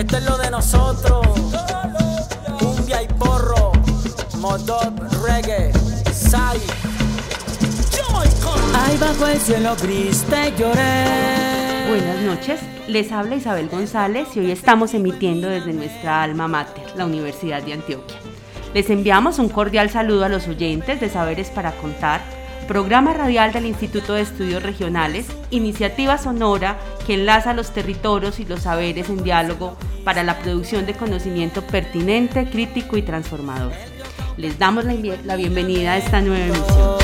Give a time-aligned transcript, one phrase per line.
[0.00, 1.26] Esto es lo de nosotros.
[2.58, 3.72] Cumbia y porro,
[4.38, 5.72] modot, reggae,
[6.12, 6.58] sai.
[8.74, 11.88] Ay, bajo el cielo gris te lloré.
[11.88, 17.04] Buenas noches, les habla Isabel González y hoy estamos emitiendo desde nuestra alma mater, la
[17.04, 18.16] Universidad de Antioquia.
[18.72, 22.22] Les enviamos un cordial saludo a los oyentes de Saberes para Contar,
[22.66, 28.62] programa radial del Instituto de Estudios Regionales, iniciativa sonora que enlaza los territorios y los
[28.62, 33.72] saberes en diálogo para la producción de conocimiento pertinente, crítico y transformador.
[34.36, 36.96] Les damos la, la bienvenida a esta nueva emisión.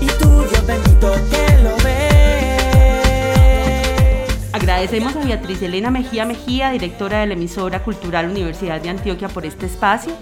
[0.00, 2.14] Y tú, Dios bendito, que lo ve.
[4.52, 9.44] Agradecemos a Beatriz Elena Mejía Mejía, directora de la emisora cultural Universidad de Antioquia, por
[9.44, 10.14] este espacio.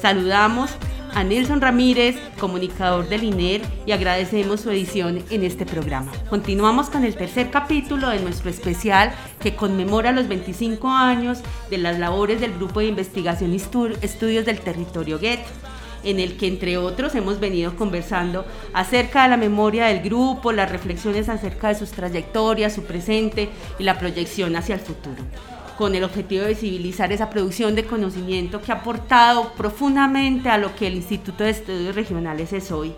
[0.00, 0.70] Saludamos
[1.18, 6.12] a Nelson Ramírez, comunicador del INER, y agradecemos su edición en este programa.
[6.30, 11.98] Continuamos con el tercer capítulo de nuestro especial que conmemora los 25 años de las
[11.98, 15.40] labores del Grupo de Investigación y Estudios del Territorio GET
[16.04, 20.70] en el que entre otros hemos venido conversando acerca de la memoria del grupo, las
[20.70, 23.48] reflexiones acerca de sus trayectorias, su presente
[23.80, 25.24] y la proyección hacia el futuro
[25.78, 30.74] con el objetivo de visibilizar esa producción de conocimiento que ha aportado profundamente a lo
[30.74, 32.92] que el Instituto de Estudios Regionales es hoy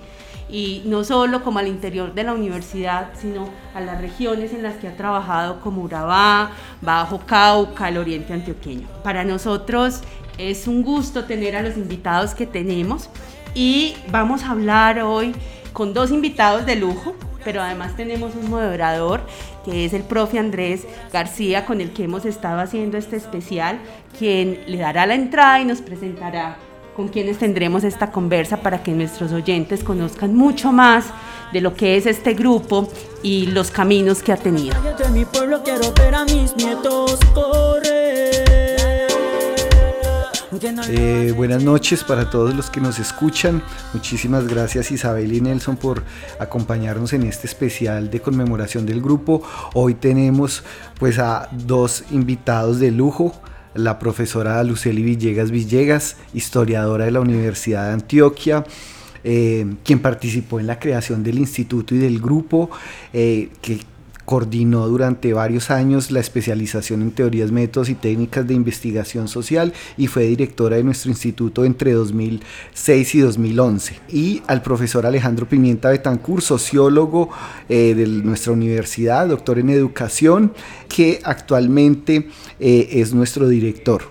[0.49, 4.77] y no solo como al interior de la universidad, sino a las regiones en las
[4.77, 8.89] que ha trabajado como Urabá, Bajo Cauca, el Oriente Antioqueño.
[9.05, 10.01] Para nosotros
[10.39, 13.11] es un gusto tener a los invitados que tenemos
[13.55, 15.35] y vamos a hablar hoy
[15.75, 17.15] con dos invitados de lujo,
[17.45, 19.21] pero además tenemos un moderador
[19.65, 23.79] que es el profe Andrés García con el que hemos estado haciendo este especial,
[24.19, 26.57] quien le dará la entrada y nos presentará
[26.97, 31.07] con quienes tendremos esta conversa para que nuestros oyentes conozcan mucho más
[31.53, 32.89] de lo que es este grupo
[33.23, 34.77] y los caminos que ha tenido.
[34.83, 38.80] De mi pueblo quiero ver a mis nietos correr.
[40.63, 43.63] Eh, buenas noches para todos los que nos escuchan.
[43.95, 46.03] Muchísimas gracias Isabel y Nelson por
[46.39, 49.43] acompañarnos en este especial de conmemoración del grupo.
[49.73, 50.63] Hoy tenemos
[50.99, 53.33] pues a dos invitados de lujo.
[53.73, 58.65] La profesora Luceli Villegas Villegas, historiadora de la Universidad de Antioquia,
[59.25, 62.69] eh, quien participó en la creación del instituto y del grupo,
[63.15, 63.79] eh, que
[64.31, 70.07] coordinó durante varios años la especialización en teorías, métodos y técnicas de investigación social y
[70.07, 73.99] fue directora de nuestro instituto entre 2006 y 2011.
[74.09, 77.31] Y al profesor Alejandro Pimienta Betancur, sociólogo
[77.69, 80.53] eh, de nuestra universidad, doctor en educación,
[80.89, 82.29] que actualmente
[82.61, 84.03] eh, es nuestro director.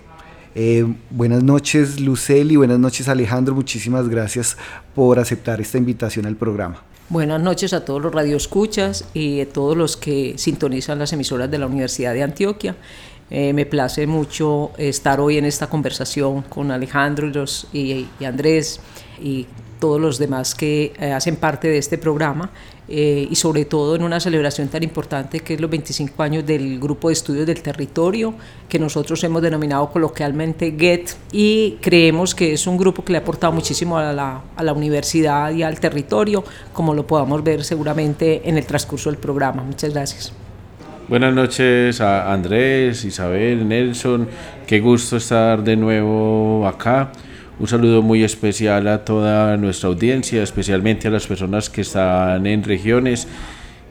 [0.53, 4.58] Eh, buenas noches Luceli, buenas noches Alejandro, muchísimas gracias
[4.94, 6.89] por aceptar esta invitación al programa.
[7.09, 11.58] Buenas noches a todos los radioescuchas y a todos los que sintonizan las emisoras de
[11.58, 12.75] la Universidad de Antioquia.
[13.31, 17.28] Eh, me place mucho estar hoy en esta conversación con Alejandro
[17.74, 18.80] y, y Andrés
[19.20, 19.47] y
[19.79, 22.51] todos los demás que eh, hacen parte de este programa
[22.88, 26.79] eh, y sobre todo en una celebración tan importante que es los 25 años del
[26.79, 28.34] Grupo de Estudios del Territorio,
[28.67, 33.22] que nosotros hemos denominado coloquialmente GET y creemos que es un grupo que le ha
[33.22, 38.47] aportado muchísimo a la, a la universidad y al territorio, como lo podamos ver seguramente
[38.50, 39.63] en el transcurso del programa.
[39.63, 40.34] Muchas gracias.
[41.07, 44.28] Buenas noches a Andrés, Isabel, Nelson.
[44.67, 47.11] Qué gusto estar de nuevo acá.
[47.59, 52.64] Un saludo muy especial a toda nuestra audiencia, especialmente a las personas que están en
[52.64, 53.28] regiones.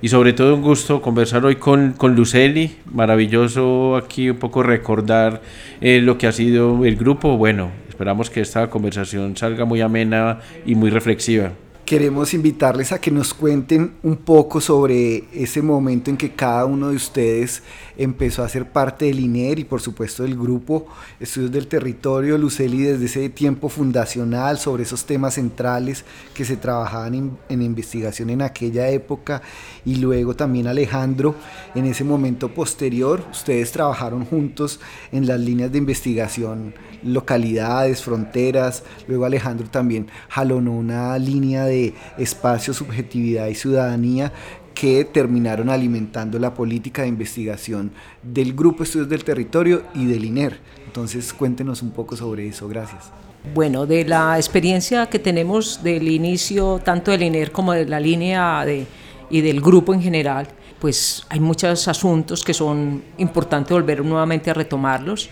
[0.01, 2.77] Y sobre todo un gusto conversar hoy con, con Luceli.
[2.91, 5.43] Maravilloso aquí un poco recordar
[5.83, 7.37] eh, lo que ha sido el grupo.
[7.37, 11.53] Bueno, esperamos que esta conversación salga muy amena y muy reflexiva
[11.89, 16.91] queremos invitarles a que nos cuenten un poco sobre ese momento en que cada uno
[16.91, 17.63] de ustedes
[17.97, 20.87] empezó a ser parte del INER y por supuesto del grupo
[21.19, 26.05] Estudios del Territorio, Luceli desde ese tiempo fundacional sobre esos temas centrales
[26.35, 29.41] que se trabajaban en, en investigación en aquella época
[29.87, 31.37] y luego también Alejandro
[31.75, 34.79] en ese momento posterior, ustedes trabajaron juntos
[35.11, 42.75] en las líneas de investigación localidades, fronteras, luego Alejandro también jalonó una línea de espacio,
[42.75, 44.33] subjetividad y ciudadanía
[44.75, 47.91] que terminaron alimentando la política de investigación
[48.23, 50.61] del Grupo Estudios del Territorio y del INER.
[50.87, 53.11] Entonces cuéntenos un poco sobre eso, gracias.
[53.55, 58.65] Bueno, de la experiencia que tenemos del inicio tanto del INER como de la línea
[58.65, 58.87] de,
[59.31, 60.49] y del grupo en general,
[60.79, 65.29] pues hay muchos asuntos que son importantes volver nuevamente a retomarlos.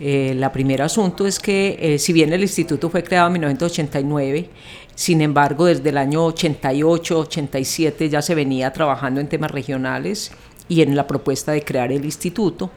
[0.00, 4.48] Eh, el primer asunto es que eh, si bien el instituto fue creado en 1989,
[4.94, 10.32] sin embargo desde el año 88, 87 ya se venía trabajando en temas regionales
[10.68, 12.70] y en la propuesta de crear el instituto.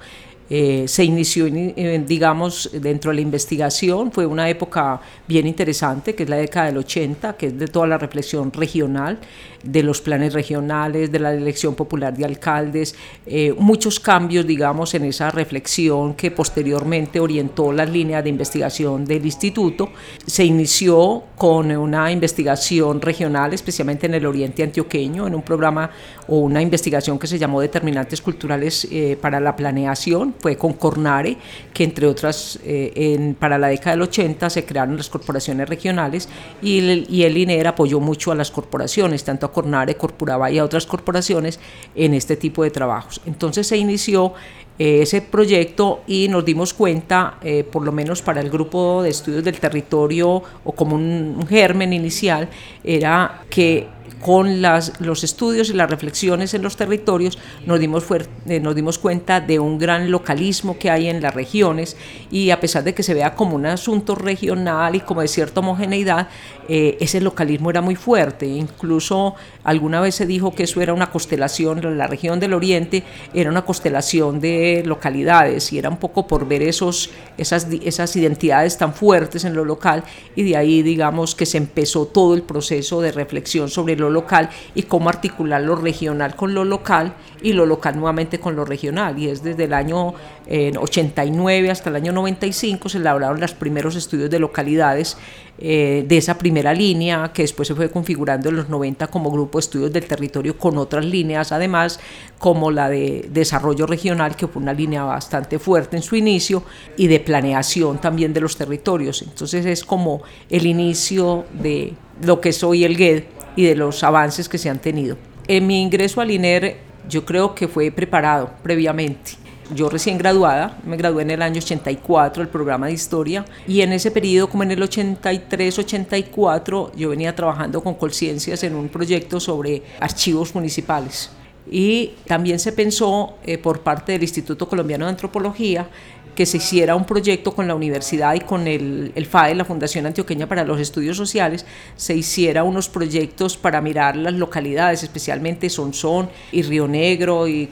[0.49, 6.29] Eh, se inició, digamos, dentro de la investigación, fue una época bien interesante, que es
[6.29, 9.19] la década del 80, que es de toda la reflexión regional,
[9.63, 12.95] de los planes regionales, de la elección popular de alcaldes,
[13.25, 19.25] eh, muchos cambios, digamos, en esa reflexión que posteriormente orientó las líneas de investigación del
[19.25, 19.89] instituto.
[20.25, 25.89] Se inició con una investigación regional, especialmente en el oriente antioqueño, en un programa
[26.27, 28.87] o una investigación que se llamó Determinantes Culturales
[29.21, 31.37] para la Planeación, fue con Cornare,
[31.73, 36.29] que entre otras, eh, en, para la década del 80 se crearon las corporaciones regionales
[36.61, 40.63] y el, y el INER apoyó mucho a las corporaciones, tanto Cornare, Corpuraba y a
[40.63, 41.59] otras corporaciones
[41.95, 43.21] en este tipo de trabajos.
[43.25, 44.33] Entonces se inició
[44.79, 49.09] eh, ese proyecto y nos dimos cuenta, eh, por lo menos para el grupo de
[49.09, 52.47] estudios del territorio o como un germen inicial,
[52.83, 53.87] era que
[54.21, 58.05] con las, los estudios y las reflexiones en los territorios nos dimos,
[58.47, 61.97] eh, nos dimos cuenta de un gran localismo que hay en las regiones
[62.31, 65.59] y a pesar de que se vea como un asunto regional y como de cierta
[65.59, 66.29] homogeneidad,
[66.69, 68.45] eh, ese localismo era muy fuerte.
[68.45, 73.49] Incluso alguna vez se dijo que eso era una constelación, la región del Oriente era
[73.49, 78.93] una constelación de localidades y era un poco por ver esos, esas, esas identidades tan
[78.93, 80.03] fuertes en lo local
[80.35, 84.49] y de ahí digamos que se empezó todo el proceso de reflexión sobre lo local
[84.75, 89.17] y cómo articular lo regional con lo local y lo local nuevamente con lo regional.
[89.19, 90.13] Y es desde el año
[90.47, 95.17] 89 hasta el año 95 se elaboraron los primeros estudios de localidades
[95.59, 99.57] eh, de esa primera línea, que después se fue configurando en los 90 como grupo
[99.57, 101.99] de estudios del territorio con otras líneas, además
[102.37, 106.63] como la de desarrollo regional, que fue una línea bastante fuerte en su inicio,
[106.95, 109.23] y de planeación también de los territorios.
[109.23, 113.23] Entonces es como el inicio de lo que soy el GED
[113.57, 115.17] y de los avances que se han tenido.
[115.49, 116.77] En mi ingreso al INER
[117.09, 119.31] yo creo que fue preparado previamente
[119.73, 123.91] yo recién graduada, me gradué en el año 84 el programa de historia y en
[123.91, 129.83] ese periodo como en el 83-84 yo venía trabajando con Colciencias en un proyecto sobre
[129.99, 131.31] archivos municipales
[131.69, 135.89] y también se pensó eh, por parte del Instituto Colombiano de Antropología
[136.37, 140.05] que se hiciera un proyecto con la universidad y con el, el FAE, la Fundación
[140.05, 146.29] Antioqueña para los Estudios Sociales, se hiciera unos proyectos para mirar las localidades, especialmente Sonsón
[146.51, 147.69] y Río Negro y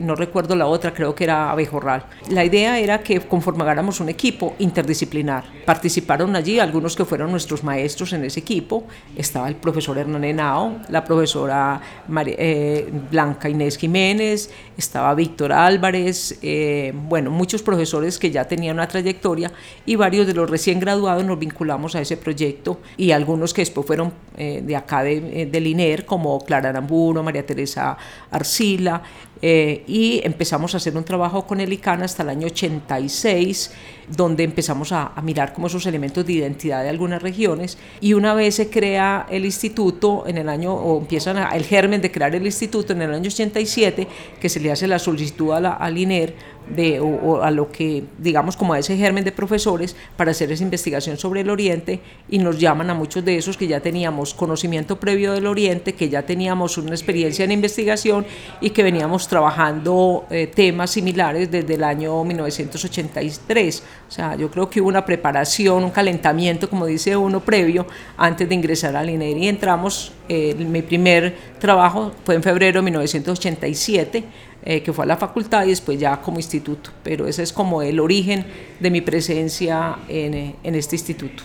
[0.00, 2.04] no recuerdo la otra, creo que era Abejorral.
[2.30, 5.44] La idea era que conformáramos un equipo interdisciplinar.
[5.64, 8.84] Participaron allí algunos que fueron nuestros maestros en ese equipo.
[9.16, 11.80] Estaba el profesor Hernán Henao, la profesora
[12.26, 18.88] eh, Blanca Inés Jiménez, estaba Víctor Álvarez, eh, bueno, muchos profesores que ya tenían una
[18.88, 19.50] trayectoria
[19.86, 23.86] y varios de los recién graduados nos vinculamos a ese proyecto y algunos que después
[23.86, 27.96] fueron eh, de acá de, del INER, como Clara Aramburo, María Teresa
[28.30, 29.02] Arcila,
[29.40, 33.72] eh, y empezamos a hacer un trabajo con el ICANN hasta el año 86,
[34.08, 37.78] donde empezamos a, mirar como esos elementos de identidad de algunas regiones.
[38.00, 42.10] Y una vez se crea el instituto en el año, o empiezan el germen de
[42.10, 44.08] crear el instituto en el año 87,
[44.40, 46.34] que se le hace la solicitud a la, al INER
[46.74, 50.62] de, o, a lo que, digamos, como a ese germen de profesores para hacer esa
[50.62, 54.98] investigación sobre el Oriente y nos llaman a muchos de esos que ya teníamos conocimiento
[54.98, 58.26] previo del Oriente, que ya teníamos una experiencia en investigación
[58.60, 63.82] y que veníamos trabajando eh, temas similares desde el año 1983.
[64.08, 68.48] O sea, yo creo que hubo una preparación, un calentamiento, como dice uno, previo antes
[68.48, 74.24] de ingresar al INER y entramos, eh, mi primer trabajo fue en febrero de 1987
[74.70, 76.90] eh, que fue a la facultad y después ya como instituto.
[77.02, 78.44] Pero ese es como el origen
[78.78, 81.42] de mi presencia en, eh, en este instituto.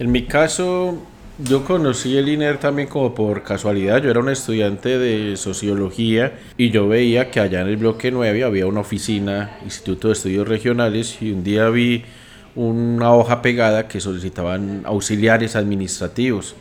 [0.00, 0.98] En mi caso,
[1.38, 4.02] yo conocí el INER también como por casualidad.
[4.02, 8.42] Yo era un estudiante de sociología y yo veía que allá en el bloque 9
[8.42, 12.02] había una oficina, Instituto de Estudios Regionales, y un día vi
[12.56, 16.56] una hoja pegada que solicitaban auxiliares administrativos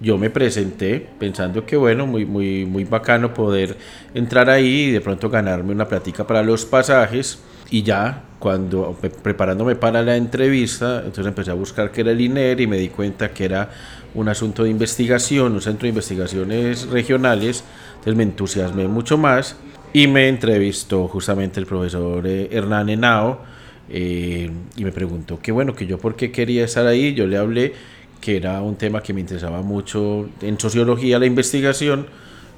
[0.00, 3.76] yo me presenté pensando que bueno, muy, muy, muy bacano poder
[4.14, 7.40] entrar ahí y de pronto ganarme una plática para los pasajes.
[7.70, 12.60] Y ya cuando preparándome para la entrevista, entonces empecé a buscar qué era el INER
[12.60, 13.70] y me di cuenta que era
[14.14, 19.56] un asunto de investigación, un centro de investigaciones regionales, entonces me entusiasmé mucho más
[19.92, 23.40] y me entrevistó justamente el profesor eh, Hernán Henao
[23.88, 27.36] eh, y me preguntó que bueno, que yo por qué quería estar ahí, yo le
[27.36, 27.74] hablé
[28.20, 32.06] que era un tema que me interesaba mucho en sociología, la investigación,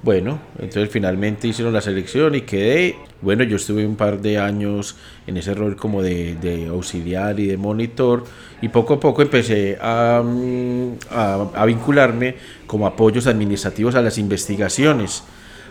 [0.03, 2.97] bueno, entonces finalmente hicieron la selección y quedé.
[3.21, 4.97] Bueno, yo estuve un par de años
[5.29, 8.25] en ese rol como de, auxiliar y de monitor
[8.61, 12.35] y poco a poco empecé a, mm, a, a, vincularme
[12.67, 15.23] como apoyos administrativos a las investigaciones.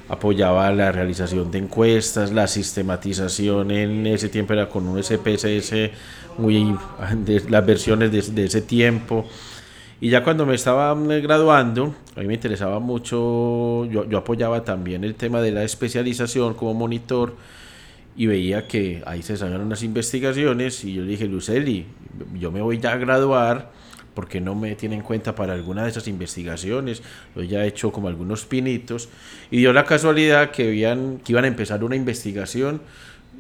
[0.08, 5.92] Apoyaba la realización de encuestas, la sistematización en ese tiempo era con un SPSS,
[6.38, 6.74] muy,
[7.26, 9.26] de, las versiones de, de ese tiempo
[10.02, 14.66] y ya cuando me estaba mm, graduando, a mí me interesaba mucho, yo, yo apoyaba
[14.66, 17.36] también el tema de la especialización como monitor
[18.18, 21.86] y veía que ahí se salían unas investigaciones y yo le dije, Luceli,
[22.38, 23.72] yo me voy ya a graduar,
[24.14, 27.02] porque no me tiene en cuenta para alguna de esas investigaciones?
[27.36, 29.10] Yo ya he hecho como algunos pinitos
[29.50, 32.82] y dio la casualidad que, habían, que iban a empezar una investigación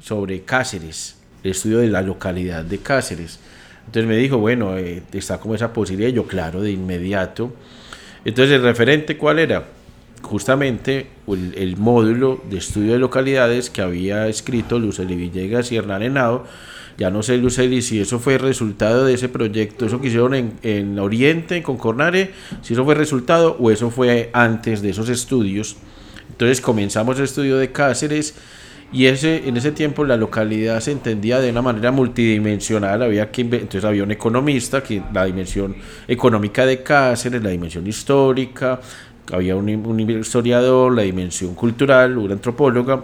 [0.01, 3.39] sobre Cáceres, el estudio de la localidad de Cáceres.
[3.91, 7.51] Entonces me dijo, bueno, eh, está como esa posibilidad, yo claro, de inmediato.
[8.23, 9.65] Entonces el referente, ¿cuál era?
[10.21, 16.03] Justamente el, el módulo de estudio de localidades que había escrito Luceli Villegas y Hernán
[16.03, 16.45] Henao.
[16.97, 20.53] Ya no sé, Luceli, si eso fue resultado de ese proyecto, eso que hicieron en,
[20.63, 22.31] en Oriente, con Cornare,
[22.61, 25.75] si eso fue resultado o eso fue antes de esos estudios.
[26.29, 28.35] Entonces comenzamos el estudio de Cáceres
[28.91, 33.41] y ese, en ese tiempo la localidad se entendía de una manera multidimensional, había que,
[33.41, 35.75] entonces había un economista, que la dimensión
[36.07, 38.79] económica de Cáceres, la dimensión histórica,
[39.31, 43.01] había un, un historiador, la dimensión cultural, una antropóloga,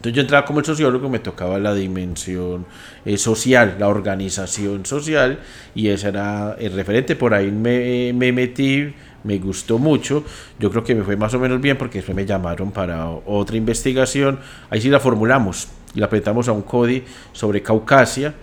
[0.00, 2.64] entonces yo entraba como el sociólogo, me tocaba la dimensión
[3.04, 5.40] eh, social, la organización social,
[5.74, 10.24] y ese era el referente, por ahí me, me metí me gustó mucho.
[10.58, 13.56] Yo creo que me fue más o menos bien porque después me llamaron para otra
[13.56, 14.38] investigación.
[14.70, 18.34] Ahí sí la formulamos y la apretamos a un CODI sobre Caucasia.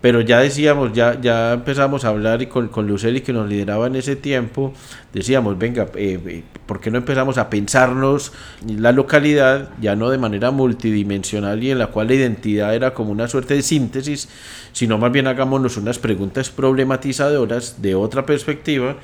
[0.00, 3.86] Pero ya decíamos, ya, ya empezamos a hablar y con, con Luceli que nos lideraba
[3.86, 4.72] en ese tiempo,
[5.12, 8.32] decíamos, venga, eh, eh, ¿por qué no empezamos a pensarnos
[8.66, 13.10] la localidad ya no de manera multidimensional y en la cual la identidad era como
[13.10, 14.30] una suerte de síntesis,
[14.72, 18.96] sino más bien hagámonos unas preguntas problematizadoras de otra perspectiva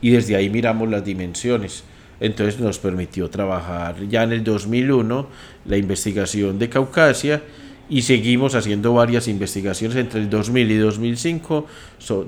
[0.00, 1.84] y desde ahí miramos las dimensiones.
[2.20, 5.26] Entonces nos permitió trabajar ya en el 2001
[5.64, 7.42] la investigación de Caucasia
[7.90, 11.66] y seguimos haciendo varias investigaciones entre el 2000 y 2005,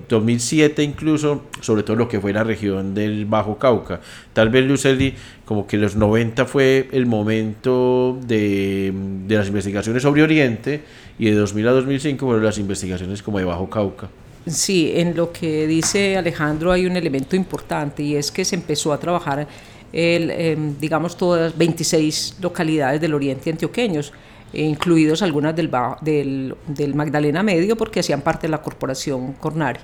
[0.09, 4.01] 2007 incluso, sobre todo lo que fue la región del Bajo Cauca.
[4.33, 5.15] Tal vez Luceli,
[5.45, 8.93] como que los 90 fue el momento de,
[9.27, 10.83] de las investigaciones sobre Oriente
[11.17, 14.09] y de 2000 a 2005 fueron las investigaciones como de Bajo Cauca.
[14.47, 18.93] Sí, en lo que dice Alejandro hay un elemento importante y es que se empezó
[18.93, 19.47] a trabajar,
[19.93, 24.13] el, eh, digamos, todas 26 localidades del oriente antioqueños,
[24.53, 25.71] eh, incluidos algunas del,
[26.01, 29.79] del, del, Magdalena Medio porque hacían parte de la corporación Cornari.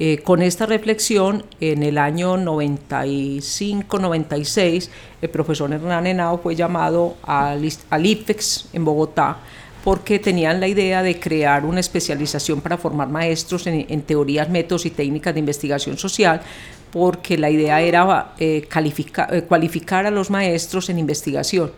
[0.00, 4.90] Eh, con esta reflexión, en el año 95-96,
[5.20, 9.38] el profesor Hernán Henao fue llamado al, al IFEX en Bogotá
[9.84, 14.90] porque tenían la idea de crear una especialización para formar maestros en, teorías, métodos y
[14.90, 16.40] técnicas de investigación social,
[16.90, 21.70] porque la idea era eh, eh, cualificar a los maestros en investigación.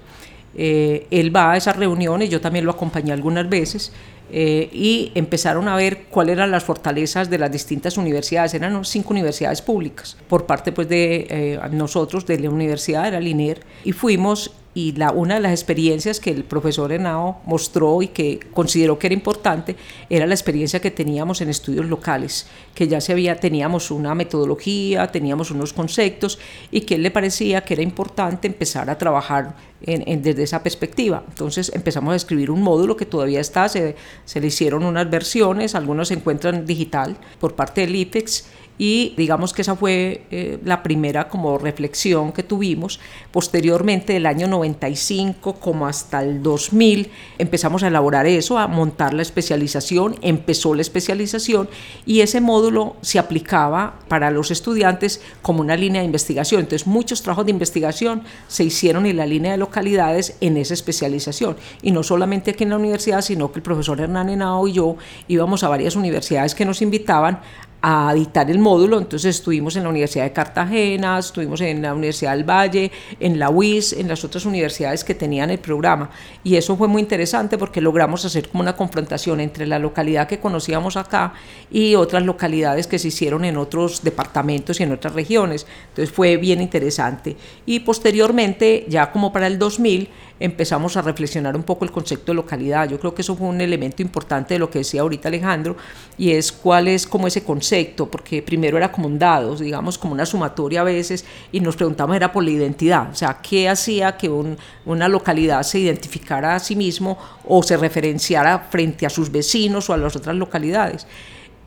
[0.57, 3.93] Eh, él va a esas reuniones, yo también lo acompañé algunas veces,
[4.33, 8.55] eh, y empezaron a ver cuáles eran las fortalezas de las distintas universidades.
[8.55, 13.61] Eran cinco universidades públicas por parte pues, de nosotros, de la universidad, era el INER,
[13.85, 18.39] y fuimos y la, una de las experiencias que el profesor Henao mostró y que
[18.53, 19.75] consideró que era importante
[20.09, 25.11] era la experiencia que teníamos en estudios locales, que ya se había, teníamos una metodología,
[25.11, 26.39] teníamos unos conceptos
[26.71, 30.63] y que él le parecía que era importante empezar a trabajar en, en, desde esa
[30.63, 31.25] perspectiva.
[31.29, 35.75] Entonces empezamos a escribir un módulo que todavía está, se, se le hicieron unas versiones,
[35.75, 38.47] algunos se encuentran digital por parte del IPEX
[38.81, 42.99] y digamos que esa fue eh, la primera como reflexión que tuvimos.
[43.31, 49.21] Posteriormente, del año 95 como hasta el 2000, empezamos a elaborar eso, a montar la
[49.21, 51.69] especialización, empezó la especialización
[52.07, 56.63] y ese módulo se aplicaba para los estudiantes como una línea de investigación.
[56.63, 61.55] Entonces, muchos trabajos de investigación se hicieron en la línea de localidades en esa especialización.
[61.83, 64.97] Y no solamente aquí en la universidad, sino que el profesor Hernán Henao y yo
[65.29, 67.41] íbamos a varias universidades que nos invitaban
[67.83, 72.33] a dictar el módulo, entonces estuvimos en la Universidad de Cartagena, estuvimos en la Universidad
[72.33, 76.11] del Valle, en la UIS, en las otras universidades que tenían el programa.
[76.45, 80.41] Y eso fue muy interesante porque logramos hacer como una confrontación entre la localidad que
[80.41, 81.33] conocíamos acá
[81.71, 86.37] y otras localidades que se hicieron en otros departamentos y en otras regiones, entonces fue
[86.37, 87.37] bien interesante.
[87.67, 90.09] Y posteriormente ya como para el 2000
[90.41, 92.89] empezamos a reflexionar un poco el concepto de localidad.
[92.89, 95.77] Yo creo que eso fue un elemento importante de lo que decía ahorita Alejandro,
[96.17, 100.15] y es cuál es como ese concepto, porque primero era como un dado, digamos como
[100.15, 104.17] una sumatoria a veces, y nos preguntamos era por la identidad, o sea, qué hacía
[104.17, 109.91] que una localidad se identificara a sí mismo o se referenciara frente a sus vecinos
[109.91, 111.07] o a las otras localidades.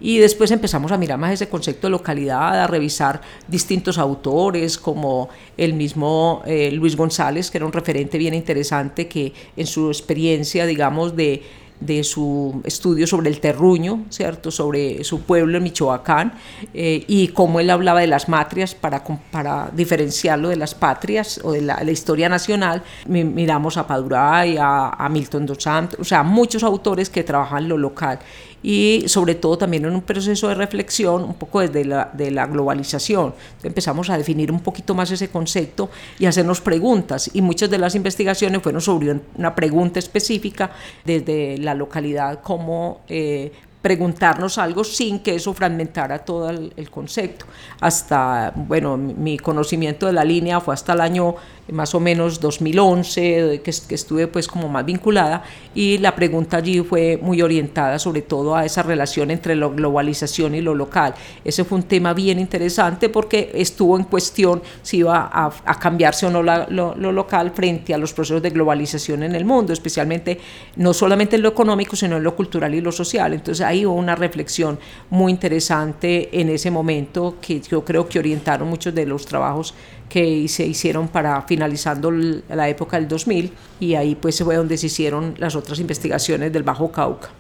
[0.04, 5.30] Y después empezamos a mirar más ese concepto de localidad, a revisar distintos autores, como
[5.56, 10.66] el mismo eh, Luis González, que era un referente bien interesante, que en su experiencia,
[10.66, 11.42] digamos, de
[11.86, 14.52] de su estudio sobre el terruño, ¿cierto?
[14.52, 16.34] sobre su pueblo en Michoacán,
[16.74, 21.52] eh, y cómo él hablaba de las matrias para, para diferenciarlo de las patrias o
[21.52, 22.84] de la, historia nacional.
[23.08, 27.78] Miramos a Paduray, a, a Milton Dos Santos, o sea, muchos autores que trabajan lo
[27.78, 28.20] local
[28.64, 32.48] y sobre todo también en un proceso de reflexión un poco desde la, de la
[32.48, 33.36] globalización.
[33.62, 37.94] empezamos a definir un poquito más ese concepto y hacernos preguntas y muchas de las
[37.94, 40.72] investigaciones fueron sobre una pregunta específica
[41.04, 43.52] desde la localidad como eh,
[43.84, 47.46] preguntarnos algo sin que eso fragmentara todo el, concepto.
[47.82, 51.36] Hasta, bueno, mi conocimiento de la línea fue hasta el año
[51.72, 55.44] más o menos 2011, que, que, estuve pues como más vinculada,
[55.74, 60.56] y la pregunta allí fue muy orientada sobre todo a esa relación entre la globalización
[60.56, 61.14] y lo local.
[61.44, 66.26] Ese fue un tema bien interesante porque estuvo en cuestión si iba a, a cambiarse
[66.26, 70.40] o no lo, lo, local frente a los procesos de globalización en el mundo, especialmente
[70.76, 73.34] no solamente en lo económico, sino en lo cultural y lo social.
[73.34, 74.80] Entonces ahí hubo una reflexión
[75.10, 79.74] muy interesante en ese momento que yo creo que orientaron muchos de los trabajos
[80.14, 84.86] que se hicieron para finalizando la época del 2000 y ahí pues fue donde se
[84.86, 87.32] hicieron las otras investigaciones del Bajo Cauca.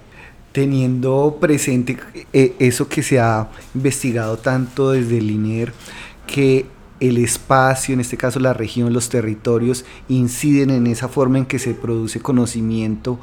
[0.51, 1.99] Teniendo presente
[2.33, 5.71] eh, eso que se ha investigado tanto desde el INER,
[6.25, 6.65] que
[6.99, 11.59] el espacio, en este caso la región, los territorios, inciden en esa forma en que
[11.59, 13.19] se produce conocimiento,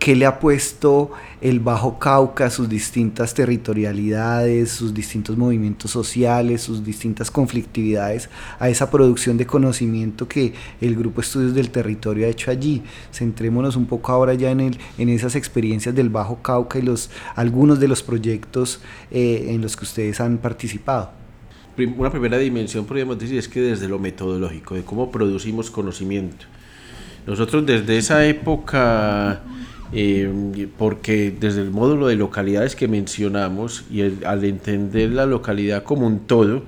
[0.00, 1.10] ¿Qué le ha puesto
[1.42, 8.90] el Bajo Cauca, sus distintas territorialidades, sus distintos movimientos sociales, sus distintas conflictividades a esa
[8.90, 12.82] producción de conocimiento que el Grupo Estudios del Territorio ha hecho allí?
[13.12, 17.10] Centrémonos un poco ahora ya en, el, en esas experiencias del Bajo Cauca y los,
[17.36, 21.10] algunos de los proyectos eh, en los que ustedes han participado.
[21.76, 26.46] Una primera dimensión, podríamos decir, es que desde lo metodológico, de cómo producimos conocimiento.
[27.26, 29.42] Nosotros desde esa época
[29.92, 36.06] eh, porque desde el módulo de localidades que mencionamos y al entender la localidad como
[36.06, 36.62] un todo,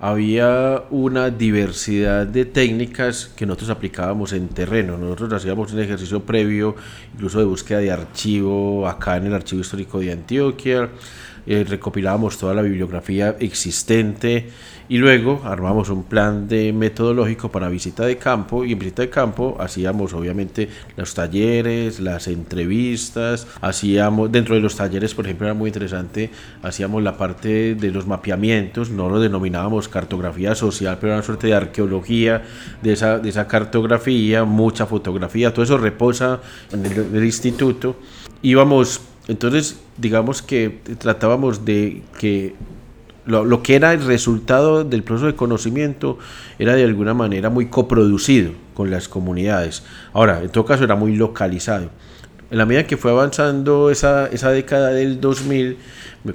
[0.00, 4.98] había una diversidad de técnicas que nosotros aplicábamos en terreno.
[4.98, 6.76] Nosotros hacíamos un ejercicio previo,
[7.14, 10.90] incluso de búsqueda de archivo acá en el Archivo Histórico de Antioquia,
[11.46, 14.48] eh, recopilábamos toda la bibliografía existente
[14.88, 19.10] y luego armamos un plan de metodológico para visita de campo y en visita de
[19.10, 25.54] campo hacíamos obviamente los talleres, las entrevistas, hacíamos dentro de los talleres por ejemplo era
[25.54, 26.30] muy interesante,
[26.62, 31.46] hacíamos la parte de los mapeamientos, no lo denominábamos cartografía social, pero era una suerte
[31.46, 32.42] de arqueología
[32.82, 36.40] de esa, de esa cartografía, mucha fotografía, todo eso reposa
[36.72, 37.96] en el, el instituto.
[38.42, 42.54] Íbamos, entonces digamos que tratábamos de que
[43.26, 46.18] lo, lo, que era el resultado del proceso de conocimiento
[46.58, 49.82] era de alguna manera muy coproducido con las comunidades.
[50.12, 51.88] Ahora, en todo caso era muy localizado.
[52.50, 55.78] En la medida que fue avanzando esa, esa década del 2000,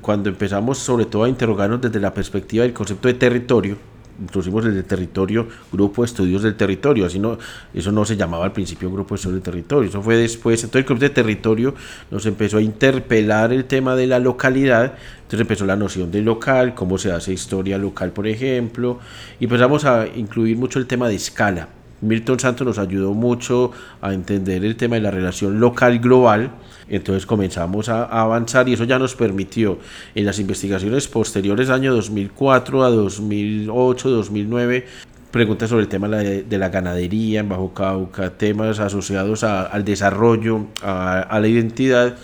[0.01, 3.77] cuando empezamos sobre todo a interrogarnos desde la perspectiva del concepto de territorio,
[4.19, 7.37] introducimos el territorio, grupo de estudios del territorio, así no,
[7.73, 10.81] eso no se llamaba al principio grupo de estudios del territorio, eso fue después, entonces
[10.81, 11.75] el grupo de territorio
[12.11, 16.73] nos empezó a interpelar el tema de la localidad, entonces empezó la noción de local,
[16.75, 18.99] cómo se hace historia local, por ejemplo,
[19.39, 21.78] y empezamos a incluir mucho el tema de escala.
[22.01, 26.51] Milton Santos nos ayudó mucho a entender el tema de la relación local-global,
[26.87, 29.79] entonces comenzamos a, avanzar y eso ya nos permitió
[30.15, 34.85] en las investigaciones posteriores, año 2004 a 2008, 2009,
[35.31, 41.37] preguntas sobre el tema de la ganadería en Bajo Cauca, temas asociados al desarrollo, a,
[41.39, 42.17] la identidad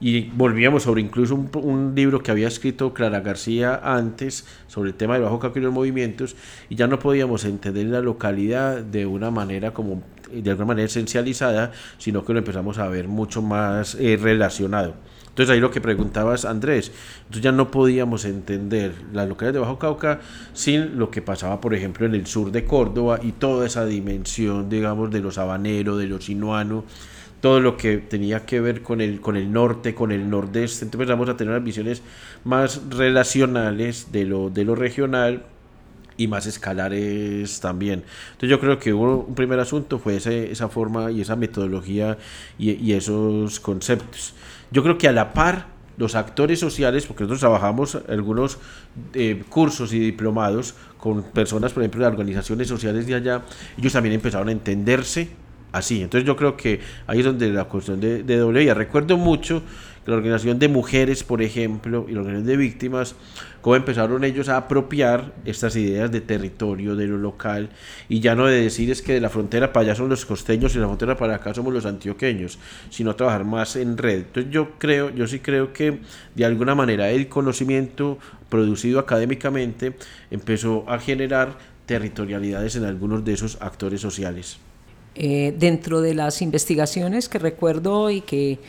[0.00, 5.14] y volvíamos sobre incluso un, libro que había escrito Clara García antes sobre el tema
[5.14, 6.36] del Bajo Cauca y los movimientos
[6.68, 11.72] y ya no podíamos entender la localidad de una manera como de alguna manera esencializada,
[11.96, 14.94] sino que lo empezamos a ver mucho más eh, relacionado.
[15.28, 19.78] Entonces ahí lo que preguntabas Andrés, entonces ya no podíamos entender las localidades de Bajo
[19.78, 20.20] Cauca
[20.52, 24.68] sin lo que pasaba por ejemplo en el sur de Córdoba y toda esa dimensión
[24.68, 26.84] digamos de los habaneros, de los sinuanos,
[27.40, 31.08] todo lo que tenía que ver con el, con el norte, con el nordeste, entonces
[31.08, 32.02] empezamos a tener unas visiones
[32.44, 35.44] más relacionales de lo, de lo regional
[36.16, 38.02] y más escalares también.
[38.32, 42.18] Entonces yo creo que hubo un primer asunto fue ese, esa forma y esa metodología
[42.58, 44.34] y, y, esos conceptos.
[44.70, 48.58] Yo creo que a la par los actores sociales, porque nosotros trabajamos algunos
[49.14, 53.42] eh, cursos y diplomados con personas, por ejemplo, de organizaciones sociales de allá,
[53.76, 55.28] ellos también empezaron a entenderse
[55.72, 56.02] así.
[56.02, 59.62] Entonces yo creo que ahí es donde la cuestión de, de doble Recuerdo mucho
[60.08, 63.14] la organización de mujeres, por ejemplo, y la organización de víctimas,
[63.60, 67.68] cómo empezaron ellos a apropiar estas ideas de territorio, de lo local,
[68.08, 70.72] y ya no de decir es que de la frontera para allá son los costeños
[70.72, 74.20] y de la frontera para acá somos los antioqueños, sino trabajar más en red.
[74.20, 75.98] Entonces yo creo, yo sí creo que
[76.34, 79.94] de alguna manera el conocimiento producido académicamente
[80.30, 84.58] empezó a generar territorialidades en algunos de esos actores sociales.
[85.20, 88.60] Eh, dentro de las investigaciones que recuerdo y que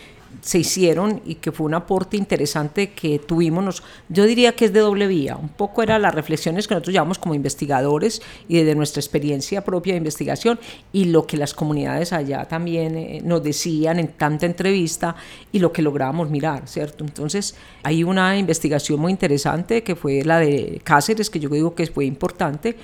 [0.41, 3.83] se hicieron y que fue un aporte interesante que tuvimos.
[4.09, 5.35] Yo diría que es de doble vía.
[5.35, 9.93] Un poco eran las reflexiones que nosotros llevamos como investigadores y desde nuestra experiencia propia
[9.93, 10.59] de investigación
[10.91, 15.15] y lo que las comunidades allá también eh, nos decían en tanta entrevista
[15.51, 17.03] y lo que lográbamos mirar, ¿cierto?
[17.03, 21.85] Entonces hay una investigación muy interesante que fue la de Cáceres, que yo digo que
[21.85, 22.75] fue importante,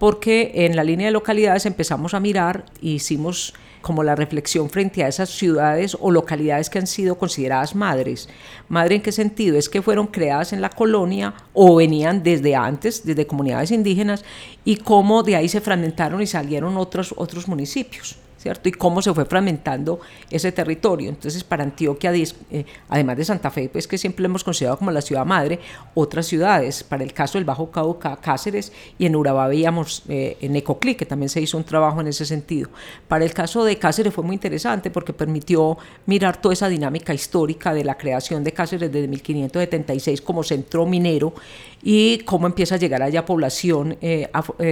[0.00, 5.04] porque en la línea de localidades empezamos a mirar e hicimos como la reflexión frente
[5.04, 8.26] a esas ciudades o localidades que han sido consideradas madres.
[8.70, 9.58] Madre en qué sentido?
[9.58, 14.24] Es que fueron creadas en la colonia o venían desde antes, desde comunidades indígenas,
[14.64, 18.16] y cómo de ahí se fragmentaron y salieron otros, otros municipios.
[18.40, 18.70] ¿Cierto?
[18.70, 20.00] Y cómo se fue fragmentando
[20.30, 21.10] ese territorio.
[21.10, 24.90] Entonces, para Antioquia, eh, además de Santa Fe, pues que siempre lo hemos considerado como
[24.90, 25.60] la ciudad madre,
[25.94, 30.56] otras ciudades, para el caso del Bajo Cauca, Cáceres, y en Urabá veíamos eh, en
[30.56, 32.70] Ecoclí, que también se hizo un trabajo en ese sentido.
[33.08, 35.76] Para el caso de Cáceres fue muy interesante porque permitió
[36.06, 41.34] mirar toda esa dinámica histórica de la creación de Cáceres desde 1576 como centro minero
[41.82, 44.28] y cómo empieza a llegar allá población, eh,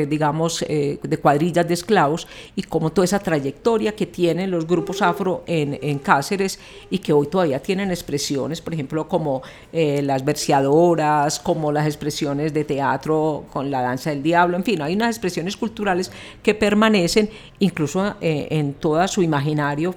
[0.09, 3.58] digamos, de cuadrillas de esclavos y cómo toda esa trayectoria
[3.97, 6.59] que tienen los grupos afro en, en Cáceres
[6.91, 9.43] y que hoy todavía tienen expresiones, por ejemplo, como
[9.73, 14.81] eh, las verseadoras, como las expresiones de teatro con la danza del diablo, en fin,
[14.83, 16.11] hay unas expresiones culturales
[16.43, 19.95] que permanecen incluso eh, en todo su imaginario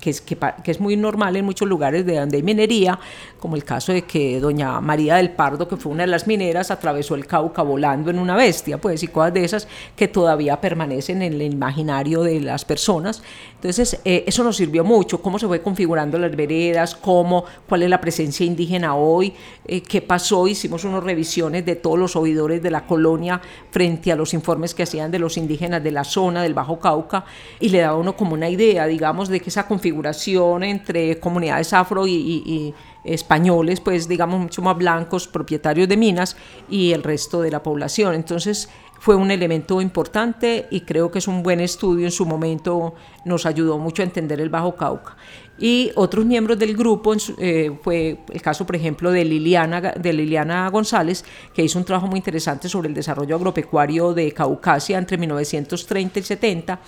[0.00, 2.98] que es, que, es muy normal en muchos lugares de donde hay minería,
[3.38, 6.70] como el caso de que doña María del Pardo, que fue una de las mineras,
[6.70, 11.22] atravesó el Cauca volando en una bestia, pues, y cosas de esas que todavía permanecen
[11.22, 13.22] en el imaginario de las personas.
[13.54, 17.90] Entonces, eh, eso nos sirvió mucho, cómo se fue configurando las veredas, cómo, cuál es
[17.90, 19.32] la presencia indígena hoy,
[19.66, 24.16] eh, qué pasó, hicimos unas revisiones de todos los oidores de la colonia frente a
[24.16, 27.24] los informes que hacían de los indígenas de la zona del Bajo Cauca,
[27.60, 32.06] y le daba uno como una idea, digamos, de que esa configuración entre comunidades afro
[32.06, 32.74] y,
[33.04, 36.36] españoles, pues digamos mucho más blancos, propietarios de minas
[36.70, 38.14] y el resto de la población.
[38.14, 42.94] Entonces fue un elemento importante y creo que es un buen estudio en su momento,
[43.26, 45.16] nos ayudó mucho a entender el Bajo Cauca.
[45.58, 50.68] Y otros miembros del grupo, eh, fue el caso por ejemplo de Liliana, de Liliana
[50.70, 56.18] González, que hizo un trabajo muy interesante sobre el desarrollo agropecuario de Caucasia entre 1930
[56.18, 56.80] y 70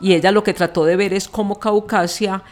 [0.00, 2.42] y ella lo que trató de ver es cómo Caucasia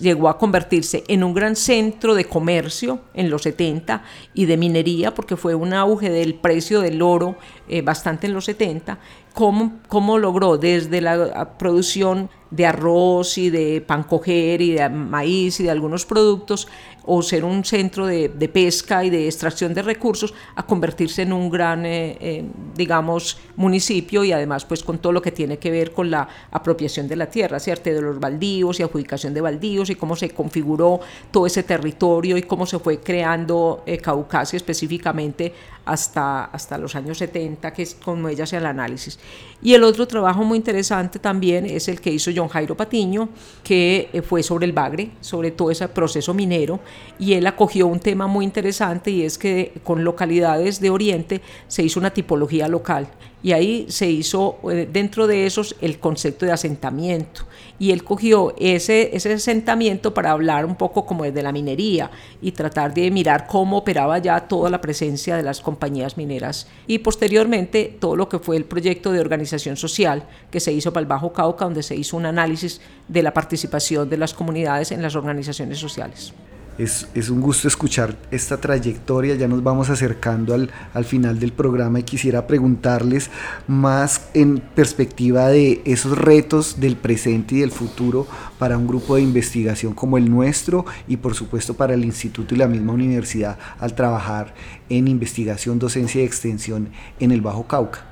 [0.00, 5.14] llegó a convertirse en un gran centro de comercio en los 70 y de minería,
[5.14, 7.36] porque fue un auge del precio del oro
[7.68, 8.98] eh, bastante en los 70,
[9.34, 15.60] cómo, cómo logró desde la producción de arroz y de pan coger y de maíz
[15.60, 16.68] y de algunos productos
[17.06, 21.50] o ser un centro de, pesca y de extracción de recursos a convertirse en un
[21.50, 25.92] gran, eh, eh, digamos, municipio y además pues con todo lo que tiene que ver
[25.92, 27.90] con la apropiación de la tierra, ¿cierto?
[27.90, 32.42] De los baldíos y adjudicación de baldíos y cómo se configuró todo ese territorio y
[32.42, 35.52] cómo se fue creando eh, Caucasia específicamente
[35.84, 39.18] hasta, hasta los años 70, que es como ella hace el análisis.
[39.62, 43.28] Y el otro trabajo muy interesante también es el que hizo John Jairo Patiño,
[43.64, 46.80] que eh, fue sobre el bagre, sobre todo ese proceso minero,
[47.18, 51.82] y él acogió un tema muy interesante y es que con localidades de Oriente se
[51.82, 53.08] hizo una tipología local.
[53.42, 57.42] Y ahí se hizo eh, dentro de esos el concepto de asentamiento
[57.78, 62.10] y él cogió ese, ese asentamiento para hablar un poco como desde la minería
[62.40, 66.98] y tratar de mirar cómo operaba ya toda la presencia de las compañías mineras y
[66.98, 71.06] posteriormente todo lo que fue el proyecto de organización social que se hizo para el
[71.06, 75.14] Bajo Cauca donde se hizo un análisis de la participación de las comunidades en las
[75.14, 76.32] organizaciones sociales.
[76.78, 81.52] Es, es, un gusto escuchar esta trayectoria, ya nos vamos acercando al, al, final del
[81.52, 83.30] programa y quisiera preguntarles
[83.66, 88.26] más en perspectiva de esos retos del presente y del futuro
[88.58, 92.58] para un grupo de investigación como el nuestro y por supuesto para el instituto y
[92.58, 94.54] la misma universidad al trabajar
[94.88, 98.04] en investigación, docencia y extensión en el Bajo Cauca.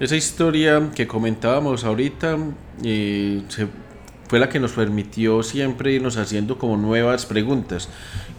[0.00, 2.38] Esa historia que comentábamos ahorita
[2.82, 3.68] eh, se
[4.30, 7.88] fue la que nos permitió siempre irnos haciendo como nuevas preguntas.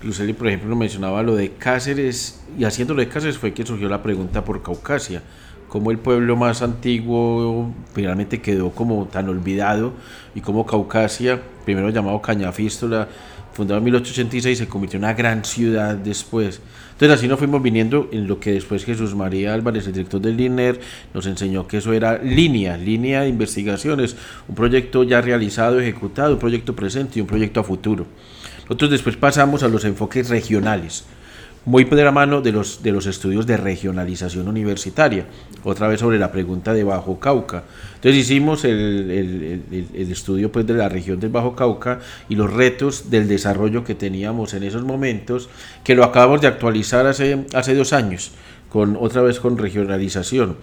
[0.01, 3.89] Luceli, por ejemplo, mencionaba lo de Cáceres, y haciendo lo de Cáceres fue que surgió
[3.89, 5.21] la pregunta por Caucasia,
[5.71, 9.93] cómo el pueblo más antiguo finalmente quedó como tan olvidado,
[10.35, 13.07] y cómo Caucasia, primero llamado Cañafístola,
[13.53, 16.59] fundado en 1886, se convirtió en una gran ciudad después.
[16.91, 20.41] Entonces así nos fuimos viniendo en lo que después Jesús María Álvarez, el director del
[20.41, 20.81] INER,
[21.13, 24.17] nos enseñó que eso era línea, línea de investigaciones,
[24.49, 28.07] un proyecto ya realizado, ejecutado, un proyecto presente y un proyecto a futuro.
[28.63, 31.05] Nosotros después pasamos a los enfoques regionales
[31.63, 35.27] muy de la mano de los, de los estudios de regionalización universitaria,
[35.63, 37.63] otra vez sobre la pregunta de Bajo Cauca.
[37.95, 39.11] Entonces hicimos el,
[39.71, 43.83] el, el, estudio pues, de la región del Bajo Cauca y los retos del desarrollo
[43.83, 45.49] que teníamos en esos momentos,
[45.83, 48.31] que lo acabamos de actualizar hace, hace dos años,
[48.69, 50.57] con, otra vez con regionalización.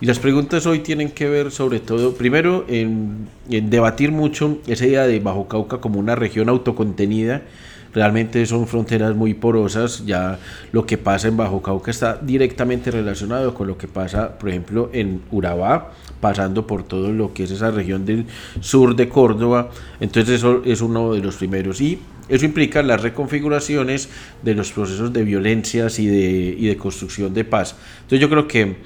[0.00, 4.86] Y las preguntas hoy tienen que ver sobre todo, primero, en, en debatir mucho esa
[4.86, 7.42] idea de Bajo Cauca como una región autocontenida,
[7.96, 10.38] realmente son fronteras muy porosas, ya
[10.70, 14.90] lo que pasa en Bajo Cauca está directamente relacionado con lo que pasa, por ejemplo,
[14.92, 18.26] en Urabá, pasando por todo lo que es esa región del
[18.60, 24.10] sur de Córdoba, entonces eso es uno de los primeros y eso implica las reconfiguraciones
[24.42, 27.76] de los procesos de violencias y de, y de construcción de paz.
[28.02, 28.76] Entonces yo creo que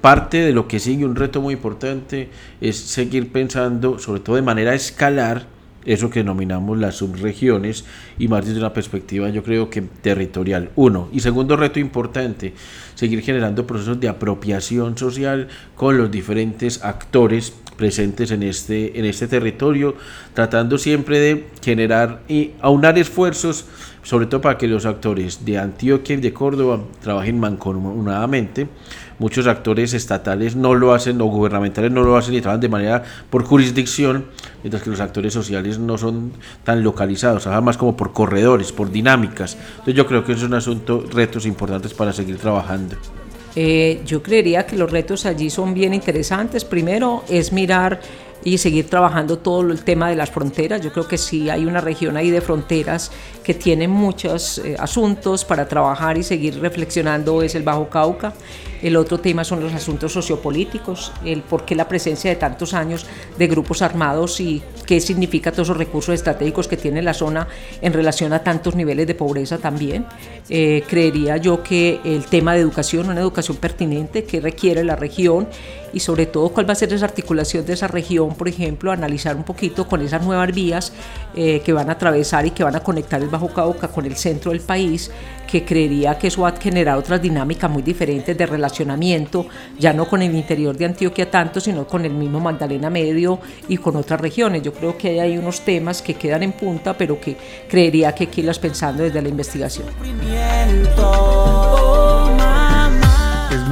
[0.00, 2.28] parte de lo que sigue un reto muy importante
[2.60, 5.46] es seguir pensando, sobre todo de manera escalar,
[5.84, 7.84] eso que denominamos las subregiones
[8.18, 10.70] y más desde una perspectiva yo creo que territorial.
[10.76, 11.08] Uno.
[11.12, 12.54] Y segundo reto importante,
[12.94, 19.26] seguir generando procesos de apropiación social con los diferentes actores presentes en este, en este
[19.26, 19.94] territorio,
[20.34, 23.64] tratando siempre de generar y aunar esfuerzos,
[24.02, 28.68] sobre todo para que los actores de Antioquia y de Córdoba trabajen mancomunadamente
[29.20, 33.04] muchos actores estatales no lo hacen o gubernamentales no lo hacen y trabajan de manera
[33.30, 34.26] por jurisdicción,
[34.64, 36.32] mientras que los actores sociales no son
[36.64, 39.56] tan localizados, trabajan más como por corredores, por dinámicas.
[39.70, 42.96] Entonces yo creo que es un asunto, retos importantes para seguir trabajando.
[43.56, 46.64] Eh, yo creería que los retos allí son bien interesantes.
[46.64, 48.00] Primero es mirar
[48.44, 50.80] y seguir trabajando todo el tema de las fronteras.
[50.80, 53.10] Yo creo que sí hay una región ahí de fronteras
[53.44, 58.32] que tiene muchos eh, asuntos para trabajar y seguir reflexionando, es el Bajo Cauca.
[58.82, 63.06] El otro tema son los asuntos sociopolíticos, el por qué la presencia de tantos años
[63.36, 67.46] de grupos armados y qué significa todos esos recursos estratégicos que tiene la zona
[67.82, 70.06] en relación a tantos niveles de pobreza también.
[70.48, 75.48] Eh, creería yo que el tema de educación, una educación pertinente que requiere la región
[75.92, 79.36] y sobre todo cuál va a ser esa articulación de esa región, por ejemplo, analizar
[79.36, 80.92] un poquito con esas nuevas vías
[81.34, 84.16] eh, que van a atravesar y que van a conectar el Bajo Cauca con el
[84.16, 85.10] centro del país,
[85.50, 89.46] que creería que eso va a generar otras dinámicas muy diferentes de relacionamiento,
[89.78, 93.76] ya no con el interior de Antioquia tanto, sino con el mismo Magdalena Medio y
[93.76, 94.62] con otras regiones.
[94.62, 97.36] Yo creo que hay unos temas que quedan en punta, pero que
[97.68, 99.86] creería que hay que pensando desde la investigación.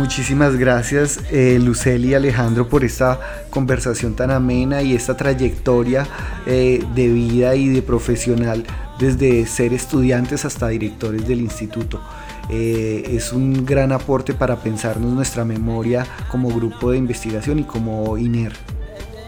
[0.09, 6.07] Muchísimas gracias eh, Luceli y Alejandro por esta conversación tan amena y esta trayectoria
[6.47, 8.64] eh, de vida y de profesional
[8.99, 12.01] desde ser estudiantes hasta directores del instituto.
[12.49, 18.16] Eh, es un gran aporte para pensarnos nuestra memoria como grupo de investigación y como
[18.16, 18.55] INER.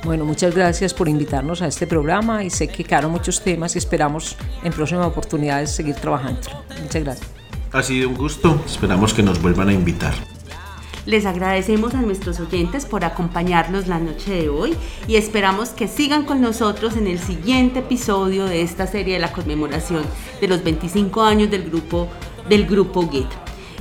[0.02, 3.78] Bueno, muchas gracias por invitarnos a este programa y sé que quedaron muchos temas y
[3.78, 6.40] esperamos en próximas oportunidades seguir trabajando.
[6.82, 7.28] Muchas gracias.
[7.70, 10.14] Ha sido un gusto, esperamos que nos vuelvan a invitar.
[11.10, 14.76] Les agradecemos a nuestros oyentes por acompañarnos la noche de hoy
[15.08, 19.32] y esperamos que sigan con nosotros en el siguiente episodio de esta serie de la
[19.32, 20.04] conmemoración
[20.40, 22.06] de los 25 años del grupo,
[22.48, 23.26] del grupo GET.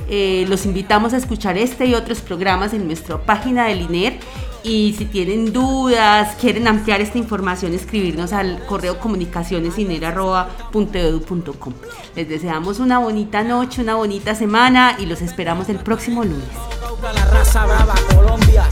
[0.08, 4.18] Eh, los invitamos a escuchar este y otros programas en nuestra página del INER
[4.64, 11.74] y si tienen dudas, quieren ampliar esta información, escribirnos al correo comunicacionesiner.edu.com.
[12.16, 16.79] Les deseamos una bonita noche, una bonita semana y los esperamos el próximo lunes.
[17.02, 18.68] La raza brava, Colombia.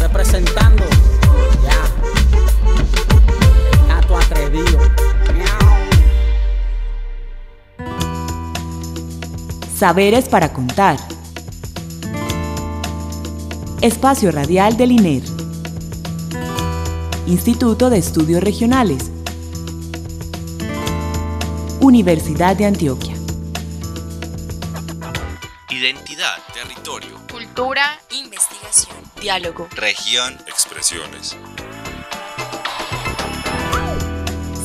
[0.00, 0.84] Representando.
[1.64, 1.80] Ya.
[3.88, 4.78] Gato atrevido.
[9.74, 10.98] Saberes para contar.
[13.80, 15.22] Espacio Radial del INER.
[17.26, 19.10] Instituto de Estudios Regionales.
[21.80, 23.09] Universidad de Antioquia.
[27.54, 29.66] Cultura, investigación, diálogo.
[29.74, 31.36] región, expresiones.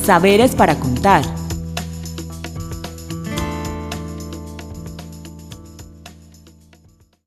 [0.04, 1.24] Saberes para contar.